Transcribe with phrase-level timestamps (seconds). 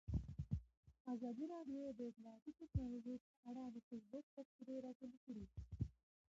[1.13, 5.45] ازادي راډیو د اطلاعاتی تکنالوژي په اړه د فیسبوک تبصرې راټولې کړي.